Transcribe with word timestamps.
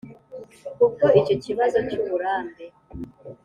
kubwo 0.75 1.05
icyo 1.21 1.35
kibazo 1.43 1.77
cy’uburambe 1.87 2.65